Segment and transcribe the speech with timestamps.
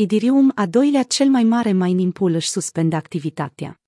[0.00, 3.80] Idirium, a doilea cel mai mare mining pool, își suspendă activitatea.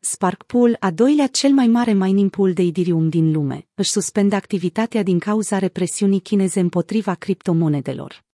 [0.00, 4.34] Spark Pool, a doilea cel mai mare mining pool de Idirium din lume, își suspendă
[4.34, 8.24] activitatea din cauza represiunii chineze împotriva criptomonedelor.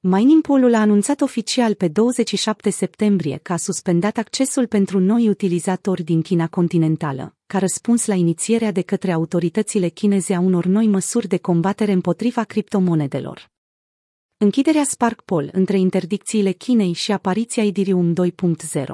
[0.00, 6.02] Mining Pool-ul a anunțat oficial pe 27 septembrie că a suspendat accesul pentru noi utilizatori
[6.02, 11.28] din China continentală, ca răspuns la inițierea de către autoritățile chineze a unor noi măsuri
[11.28, 13.56] de combatere împotriva criptomonedelor.
[14.40, 18.84] Închiderea Spark Pool între interdicțiile Chinei și apariția Idirium 2.0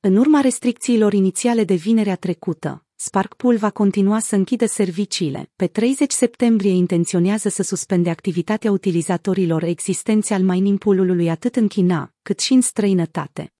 [0.00, 5.50] În urma restricțiilor inițiale de vinerea trecută, Sparkpool va continua să închidă serviciile.
[5.56, 12.12] Pe 30 septembrie intenționează să suspende activitatea utilizatorilor existenți al mining pool-ului atât în China,
[12.22, 13.52] cât și în străinătate.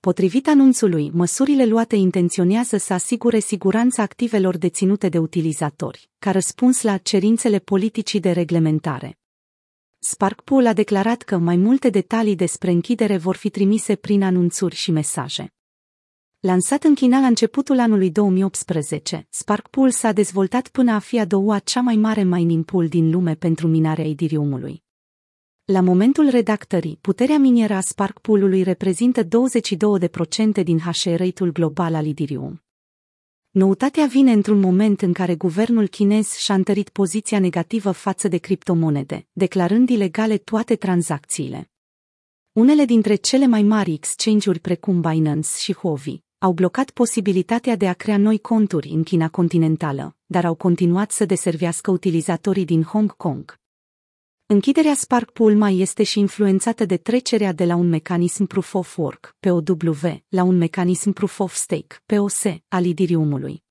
[0.00, 6.96] Potrivit anunțului, măsurile luate intenționează să asigure siguranța activelor deținute de utilizatori, ca răspuns la
[6.96, 9.16] cerințele politicii de reglementare.
[10.04, 14.90] Sparkpool a declarat că mai multe detalii despre închidere vor fi trimise prin anunțuri și
[14.90, 15.52] mesaje.
[16.40, 21.58] Lansat în China la începutul anului 2018, Sparkpool s-a dezvoltat până a fi a doua
[21.58, 24.82] cea mai mare mining pool din lume pentru minarea Ethereum-ului.
[25.64, 32.62] La momentul redactării, puterea minieră a Sparkpool-ului reprezintă 22% din hash rate-ul global al Ethereum.
[33.52, 39.26] Noutatea vine într-un moment în care guvernul chinez și-a întărit poziția negativă față de criptomonede,
[39.32, 41.70] declarând ilegale toate tranzacțiile.
[42.52, 47.92] Unele dintre cele mai mari exchange-uri precum Binance și Huobi au blocat posibilitatea de a
[47.92, 53.61] crea noi conturi în China continentală, dar au continuat să deservească utilizatorii din Hong Kong.
[54.52, 58.98] Închiderea Spark Pool mai este și influențată de trecerea de la un mecanism Proof of
[58.98, 59.86] Work, POW,
[60.28, 63.64] la un mecanism Proof of Stake, POS, al Idiriumului.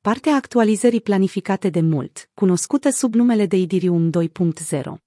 [0.00, 5.03] Partea actualizării planificate de mult, cunoscută sub numele de Idirium 2.0,